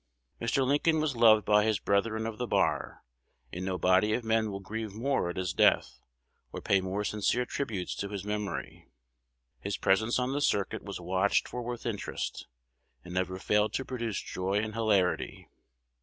[0.41, 0.65] "Mr.
[0.65, 3.03] Lincoln was loved by his brethren of the bar;
[3.53, 5.99] and no body of men will grieve more at his death,
[6.51, 8.89] or pay more sincere tributes to his memory.
[9.59, 12.47] His presence on the circuit was watched for with interest,
[13.05, 15.47] and never failed to produce joy and hilarity.